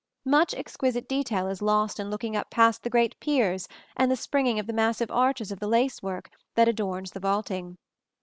Much 0.25 0.55
exquisite 0.55 1.07
detail 1.07 1.47
is 1.47 1.61
lost 1.61 1.99
in 1.99 2.09
looking 2.09 2.35
up 2.35 2.49
past 2.49 2.81
the 2.81 2.89
great 2.89 3.15
piers 3.19 3.67
and 3.95 4.09
the 4.09 4.15
springing 4.15 4.57
of 4.57 4.65
the 4.65 4.73
massive 4.73 5.11
arches 5.11 5.49
to 5.49 5.55
the 5.55 5.67
lace 5.67 6.01
work 6.01 6.31
that 6.55 6.67
adorns 6.67 7.11
the 7.11 7.19
vaulting. 7.19 7.77